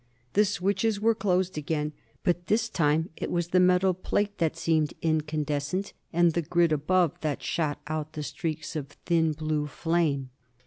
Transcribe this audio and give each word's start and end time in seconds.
The 0.33 0.45
switches 0.45 0.99
were 0.99 1.13
closed 1.13 1.59
again, 1.59 1.93
but 2.23 2.47
this 2.47 2.69
time 2.69 3.11
it 3.17 3.29
was 3.29 3.49
the 3.49 3.59
metal 3.59 3.93
plate 3.93 4.39
that 4.39 4.57
seemed 4.57 4.95
incandescent, 5.03 5.93
and 6.11 6.31
the 6.31 6.41
grid 6.41 6.71
above 6.71 7.19
that 7.21 7.43
shot 7.43 7.79
out 7.85 8.13
the 8.13 8.23
streaks 8.23 8.75
of 8.75 8.87
thin 9.05 9.33
blue 9.33 9.67
flame. 9.67 10.31